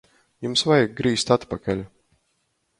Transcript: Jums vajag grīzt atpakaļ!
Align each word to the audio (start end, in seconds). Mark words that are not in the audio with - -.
Jums 0.45 0.63
vajag 0.69 0.95
grīzt 1.03 1.35
atpakaļ! 1.37 1.87